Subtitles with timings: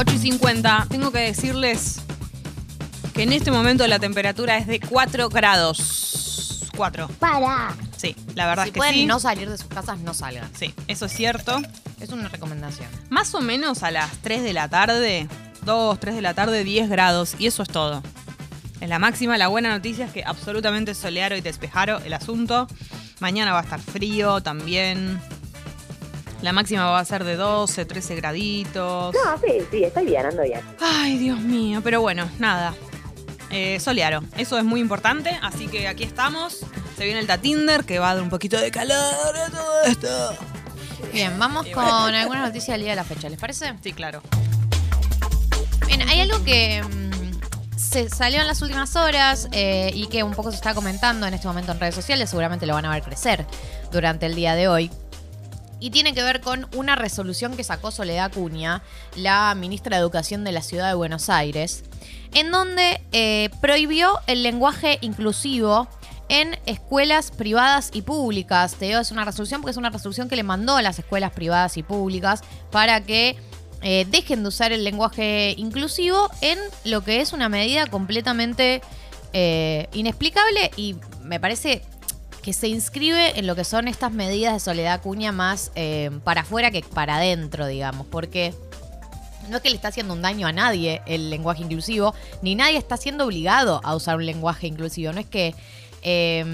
[0.00, 0.86] 8 y 50.
[0.90, 1.96] Tengo que decirles
[3.14, 6.70] que en este momento la temperatura es de 4 grados.
[6.76, 7.08] 4.
[7.18, 7.74] Para.
[7.96, 9.06] Sí, la verdad Si es que pueden sí.
[9.06, 10.48] no salir de sus casas, no salgan.
[10.56, 11.60] Sí, eso es cierto.
[11.98, 12.88] Es una recomendación.
[13.10, 15.26] Más o menos a las 3 de la tarde,
[15.64, 17.34] 2, 3 de la tarde, 10 grados.
[17.40, 18.00] Y eso es todo.
[18.80, 22.68] En la máxima, la buena noticia es que absolutamente solearo y despejaro el asunto.
[23.18, 25.20] Mañana va a estar frío también.
[26.42, 29.14] La máxima va a ser de 12, 13 graditos.
[29.14, 30.60] No, sí, sí, estoy bien, ando bien.
[30.80, 32.74] Ay, Dios mío, pero bueno, nada.
[33.50, 36.58] Eh, solearo, eso es muy importante, así que aquí estamos.
[36.96, 40.36] Se viene el Tatinder que va a dar un poquito de calor a todo esto.
[41.12, 42.18] Bien, vamos Y con bueno.
[42.18, 43.72] algunas noticias del día de la fecha, ¿les parece?
[43.82, 44.20] Sí, claro.
[45.86, 50.32] Bien, hay algo que mm, se salió en las últimas horas eh, y que un
[50.34, 53.02] poco se está comentando en este momento en redes sociales, seguramente lo van a ver
[53.02, 53.46] crecer
[53.90, 54.90] durante el día de hoy.
[55.80, 58.82] Y tiene que ver con una resolución que sacó Soledad Acuña,
[59.16, 61.84] la ministra de Educación de la Ciudad de Buenos Aires,
[62.34, 65.88] en donde eh, prohibió el lenguaje inclusivo
[66.28, 68.74] en escuelas privadas y públicas.
[68.74, 71.32] Te digo, es una resolución porque es una resolución que le mandó a las escuelas
[71.32, 73.36] privadas y públicas para que
[73.82, 78.82] eh, dejen de usar el lenguaje inclusivo en lo que es una medida completamente
[79.32, 81.82] eh, inexplicable y me parece
[82.42, 86.42] que se inscribe en lo que son estas medidas de soledad Acuña más eh, para
[86.42, 88.54] afuera que para adentro, digamos, porque
[89.50, 92.76] no es que le está haciendo un daño a nadie el lenguaje inclusivo, ni nadie
[92.76, 95.12] está siendo obligado a usar un lenguaje inclusivo.
[95.12, 95.54] No es que
[96.02, 96.44] eh,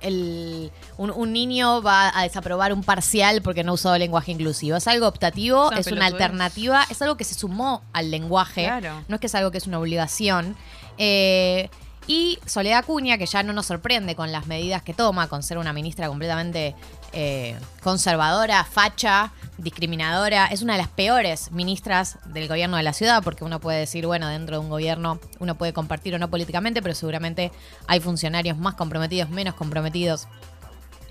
[0.00, 4.76] el- un, un niño va a desaprobar un parcial porque no usó lenguaje inclusivo.
[4.76, 8.64] Es algo optativo, Es una es una alternativa, es algo que se sumó al lenguaje.
[8.64, 9.04] Claro.
[9.08, 10.56] No es que es algo que es una obligación.
[10.98, 11.68] Eh,
[12.08, 15.58] y Soledad Acuña, que ya no nos sorprende con las medidas que toma, con ser
[15.58, 16.74] una ministra completamente
[17.12, 23.22] eh, conservadora, facha, discriminadora, es una de las peores ministras del gobierno de la ciudad,
[23.22, 26.80] porque uno puede decir, bueno, dentro de un gobierno uno puede compartir o no políticamente,
[26.80, 27.52] pero seguramente
[27.86, 30.28] hay funcionarios más comprometidos, menos comprometidos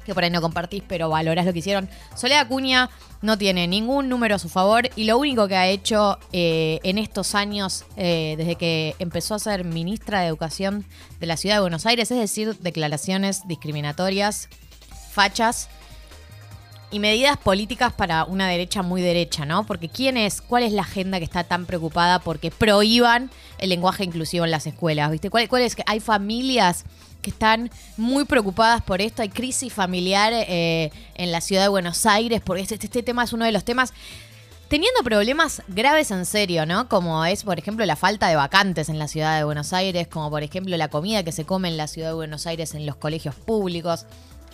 [0.07, 1.89] que por ahí no compartís, pero valorás lo que hicieron.
[2.15, 2.89] Soledad Acuña
[3.21, 6.97] no tiene ningún número a su favor y lo único que ha hecho eh, en
[6.97, 10.85] estos años, eh, desde que empezó a ser ministra de Educación
[11.19, 14.49] de la Ciudad de Buenos Aires, es decir, declaraciones discriminatorias,
[15.11, 15.69] fachas
[16.89, 19.65] y medidas políticas para una derecha muy derecha, ¿no?
[19.65, 24.03] Porque ¿quién es, cuál es la agenda que está tan preocupada porque prohíban el lenguaje
[24.03, 25.11] inclusivo en las escuelas?
[25.11, 25.29] ¿Viste?
[25.29, 25.75] ¿Cuál, cuál es?
[25.85, 26.85] Hay familias
[27.29, 32.41] están muy preocupadas por esto, hay crisis familiar eh, en la ciudad de Buenos Aires,
[32.43, 33.93] porque este, este tema es uno de los temas
[34.67, 36.89] teniendo problemas graves en serio, ¿no?
[36.89, 40.29] Como es, por ejemplo, la falta de vacantes en la ciudad de Buenos Aires, como
[40.29, 42.95] por ejemplo la comida que se come en la ciudad de Buenos Aires en los
[42.95, 44.05] colegios públicos.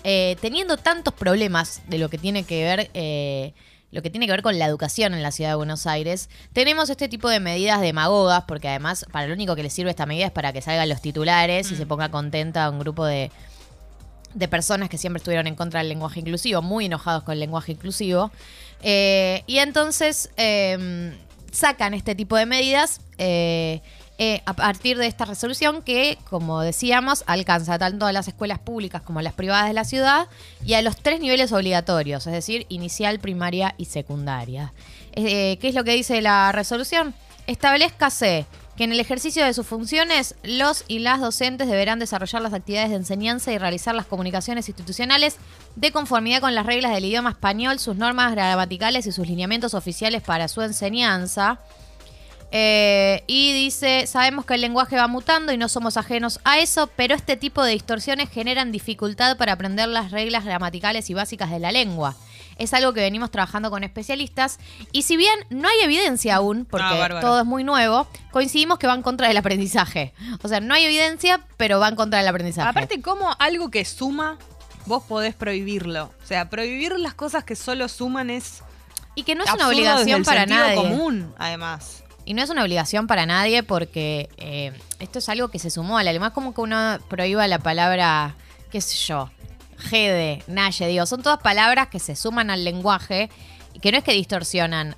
[0.04, 2.92] Eh, teniendo tantos problemas de lo que tiene que ver.
[2.94, 3.54] eh,
[3.94, 6.90] lo que tiene que ver con la educación en la ciudad de Buenos Aires, tenemos
[6.90, 10.26] este tipo de medidas demagogas, porque además para lo único que le sirve esta medida
[10.26, 13.30] es para que salgan los titulares y se ponga contenta un grupo de,
[14.34, 17.74] de personas que siempre estuvieron en contra del lenguaje inclusivo, muy enojados con el lenguaje
[17.74, 18.32] inclusivo.
[18.82, 21.16] Eh, y entonces eh,
[21.52, 23.82] sacan este tipo de medidas eh,
[24.26, 29.02] eh, a partir de esta resolución que, como decíamos, alcanza tanto a las escuelas públicas
[29.02, 30.30] como a las privadas de la ciudad
[30.66, 34.72] y a los tres niveles obligatorios, es decir, inicial, primaria y secundaria.
[35.12, 37.14] Eh, ¿Qué es lo que dice la resolución?
[37.48, 38.46] Establezcase
[38.78, 42.92] que en el ejercicio de sus funciones los y las docentes deberán desarrollar las actividades
[42.92, 45.36] de enseñanza y realizar las comunicaciones institucionales
[45.76, 50.22] de conformidad con las reglas del idioma español, sus normas gramaticales y sus lineamientos oficiales
[50.22, 51.60] para su enseñanza.
[52.56, 56.86] Eh, y dice, sabemos que el lenguaje va mutando y no somos ajenos a eso,
[56.96, 61.58] pero este tipo de distorsiones generan dificultad para aprender las reglas gramaticales y básicas de
[61.58, 62.16] la lengua.
[62.60, 64.60] Es algo que venimos trabajando con especialistas
[64.92, 68.86] y si bien no hay evidencia aún, porque Ah, todo es muy nuevo, coincidimos que
[68.86, 70.14] va en contra del aprendizaje.
[70.44, 72.70] O sea, no hay evidencia, pero va en contra del aprendizaje.
[72.70, 74.38] Aparte, como algo que suma,
[74.86, 76.12] vos podés prohibirlo.
[76.24, 78.62] O sea, prohibir las cosas que solo suman es.
[79.16, 80.76] y que no es una obligación para nadie.
[80.76, 82.03] común, además.
[82.26, 85.98] Y no es una obligación para nadie porque eh, esto es algo que se sumó
[85.98, 86.32] al alemán.
[86.32, 88.36] como que uno prohíba la palabra,
[88.72, 89.30] qué sé yo,
[89.78, 93.30] jede, naye, digo, son todas palabras que se suman al lenguaje
[93.74, 94.96] y que no es que distorsionan.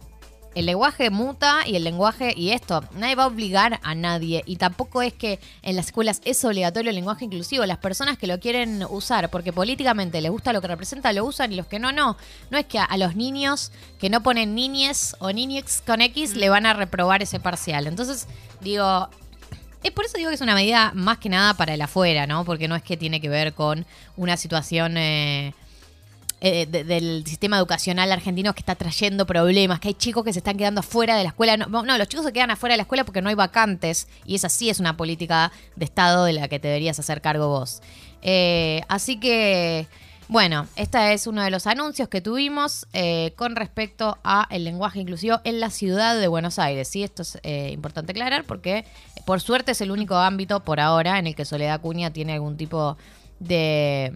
[0.56, 4.42] El lenguaje muta y el lenguaje, y esto, nadie va a obligar a nadie.
[4.46, 7.66] Y tampoco es que en las escuelas es obligatorio el lenguaje inclusivo.
[7.66, 11.52] Las personas que lo quieren usar porque políticamente les gusta lo que representa, lo usan
[11.52, 12.16] y los que no, no.
[12.52, 16.48] No es que a, los niños que no ponen niñes o niñex con X le
[16.48, 17.86] van a reprobar ese parcial.
[17.86, 18.26] Entonces,
[18.62, 19.10] digo,
[19.84, 22.46] es por eso digo que es una medida más que nada para el afuera, ¿no?
[22.46, 23.86] Porque no es que tiene que ver con
[24.16, 25.54] una situación eh,
[26.42, 30.40] eh, de- del sistema educacional argentino que está trayendo problemas, que hay chicos que se
[30.40, 31.58] están quedando afuera de la escuela.
[31.58, 34.50] No, los chicos se quedan afuera de la escuela porque no hay vacantes y esa
[34.50, 37.82] sí es una política de Estado de la que deberías hacer cargo vos.
[38.22, 39.88] Eh, así que,
[40.28, 45.00] bueno, este es uno de los anuncios que tuvimos eh, con respecto a el lenguaje
[45.00, 46.88] inclusivo en la ciudad de Buenos Aires.
[46.88, 47.40] Sí, esto es
[47.72, 48.84] importante aclarar porque
[49.26, 52.58] por suerte es el único ámbito por ahora en el que Soledad Cuña tiene algún
[52.58, 52.98] tipo
[53.40, 54.14] de,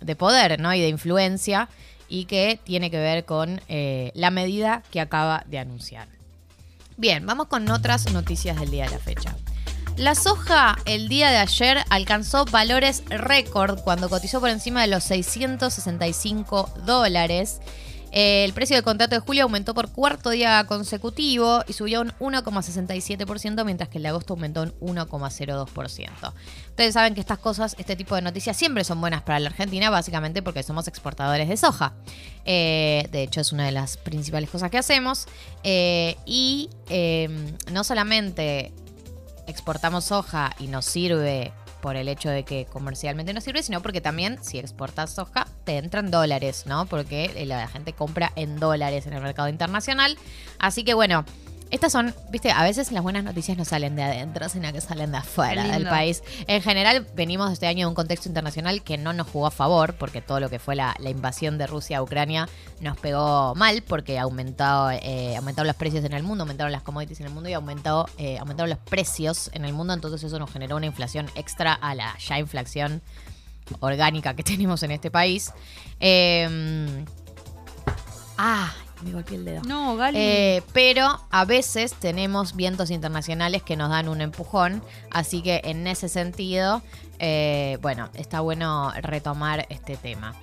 [0.00, 0.72] de poder ¿no?
[0.74, 1.68] y de influencia
[2.08, 6.08] y que tiene que ver con eh, la medida que acaba de anunciar.
[6.96, 9.34] Bien, vamos con otras noticias del día de la fecha.
[9.96, 15.04] La soja el día de ayer alcanzó valores récord cuando cotizó por encima de los
[15.04, 17.60] 665 dólares.
[18.12, 22.12] Eh, El precio del contrato de julio aumentó por cuarto día consecutivo y subió un
[22.18, 26.32] 1,67%, mientras que el de agosto aumentó un 1,02%.
[26.68, 29.90] Ustedes saben que estas cosas, este tipo de noticias siempre son buenas para la Argentina,
[29.90, 31.92] básicamente porque somos exportadores de soja.
[32.44, 35.26] Eh, de hecho, es una de las principales cosas que hacemos.
[35.62, 37.28] Eh, y eh,
[37.70, 38.72] no solamente
[39.46, 44.00] exportamos soja y nos sirve por el hecho de que comercialmente nos sirve, sino porque
[44.00, 46.86] también si exportas soja te entran dólares, ¿no?
[46.86, 50.18] Porque la gente compra en dólares en el mercado internacional.
[50.58, 51.24] Así que bueno,
[51.70, 55.12] estas son, viste, a veces las buenas noticias no salen de adentro, sino que salen
[55.12, 56.24] de afuera del país.
[56.48, 59.94] En general, venimos este año de un contexto internacional que no nos jugó a favor,
[59.94, 62.48] porque todo lo que fue la, la invasión de Rusia a Ucrania
[62.80, 67.20] nos pegó mal, porque aumentó, eh, aumentaron los precios en el mundo, aumentaron las commodities
[67.20, 69.94] en el mundo y aumentó, eh, aumentaron los precios en el mundo.
[69.94, 73.02] Entonces, eso nos generó una inflación extra a la ya inflación
[73.80, 75.52] orgánica que tenemos en este país.
[76.00, 77.04] Eh,
[78.36, 78.72] ah,
[79.02, 79.62] me golpeé el dedo.
[79.62, 80.18] No, Gali.
[80.18, 85.86] Eh, pero a veces tenemos vientos internacionales que nos dan un empujón, así que en
[85.86, 86.82] ese sentido,
[87.18, 90.34] eh, bueno, está bueno retomar este tema.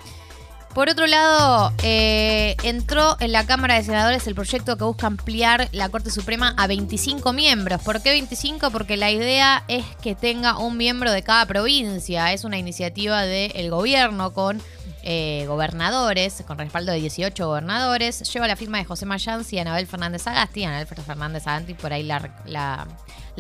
[0.78, 5.70] Por otro lado, eh, entró en la Cámara de Senadores el proyecto que busca ampliar
[5.72, 7.82] la Corte Suprema a 25 miembros.
[7.82, 8.70] ¿Por qué 25?
[8.70, 12.32] Porque la idea es que tenga un miembro de cada provincia.
[12.32, 14.62] Es una iniciativa del gobierno con
[15.02, 18.32] eh, gobernadores, con respaldo de 18 gobernadores.
[18.32, 20.64] Lleva la firma de José Mayans y Anabel Fernández Agasti.
[20.64, 22.86] Anabel Fernández Agasti, por ahí la, la-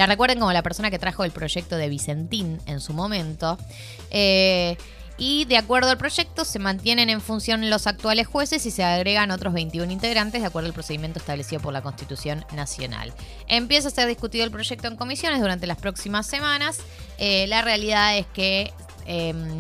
[0.08, 3.60] recuerden como la persona que trajo el proyecto de Vicentín en su momento.
[4.10, 4.76] Eh,
[5.18, 9.32] y de acuerdo al proyecto se mantienen en función los actuales jueces y se agregan
[9.32, 13.14] otros 21 integrantes de acuerdo al procedimiento establecido por la Constitución Nacional.
[13.48, 16.80] Empieza a ser discutido el proyecto en comisiones durante las próximas semanas.
[17.18, 18.72] Eh, la realidad es que
[19.06, 19.58] em,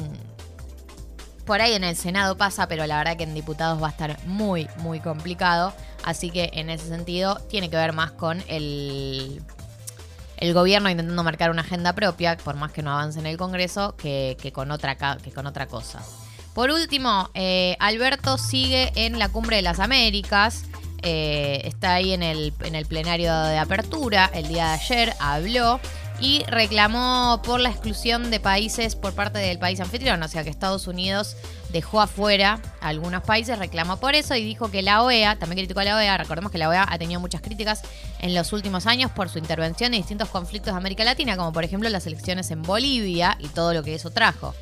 [1.45, 4.19] por ahí en el Senado pasa, pero la verdad que en diputados va a estar
[4.25, 5.73] muy, muy complicado.
[6.03, 9.41] Así que en ese sentido tiene que ver más con el,
[10.37, 13.95] el gobierno intentando marcar una agenda propia, por más que no avance en el Congreso,
[13.97, 16.01] que, con, otra, que con otra cosa.
[16.53, 20.65] Por último, eh, Alberto sigue en la Cumbre de las Américas.
[21.03, 25.79] eh, está ahí en el, en el plenario de apertura el día de ayer, habló
[26.19, 30.49] y reclamó por la exclusión de países por parte del país anfitrión, o sea que
[30.49, 31.35] Estados Unidos
[31.69, 35.81] dejó afuera a algunos países, reclamó por eso y dijo que la OEA, también criticó
[35.81, 37.81] a la OEA, recordemos que la OEA ha tenido muchas críticas
[38.19, 41.63] en los últimos años por su intervención en distintos conflictos de América Latina, como por
[41.63, 44.55] ejemplo las elecciones en Bolivia y todo lo que eso trajo.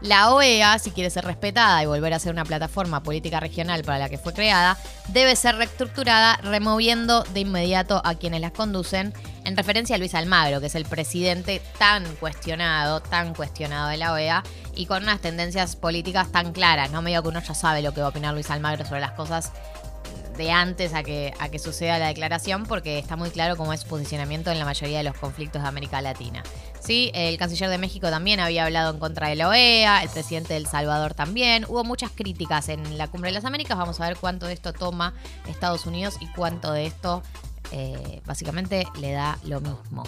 [0.00, 3.98] La OEA, si quiere ser respetada y volver a ser una plataforma política regional para
[3.98, 9.12] la que fue creada, debe ser reestructurada removiendo de inmediato a quienes las conducen,
[9.48, 14.12] en referencia a Luis Almagro, que es el presidente tan cuestionado, tan cuestionado de la
[14.12, 14.42] OEA,
[14.76, 17.00] y con unas tendencias políticas tan claras, ¿no?
[17.00, 19.52] Medio que uno ya sabe lo que va a opinar Luis Almagro sobre las cosas
[20.36, 23.80] de antes a que, a que suceda la declaración, porque está muy claro cómo es
[23.80, 26.42] su posicionamiento en la mayoría de los conflictos de América Latina.
[26.78, 30.52] Sí, el canciller de México también había hablado en contra de la OEA, el presidente
[30.52, 31.64] de El Salvador también.
[31.68, 33.78] Hubo muchas críticas en la Cumbre de las Américas.
[33.78, 35.14] Vamos a ver cuánto de esto toma
[35.48, 37.22] Estados Unidos y cuánto de esto
[37.72, 40.04] eh, básicamente le da lo mismo.